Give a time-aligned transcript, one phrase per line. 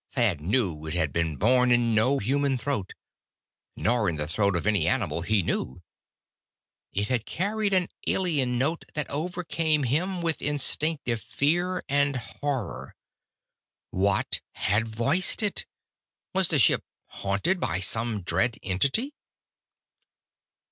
[0.13, 2.93] Thad knew it had been born in no human throat.
[3.77, 5.83] Nor in the throat of any animal he knew.
[6.91, 12.95] It had carried an alien note that overcame him with instinctive fear and horror.
[13.91, 15.67] What had voiced it?
[16.33, 19.13] Was the ship haunted by some dread entity?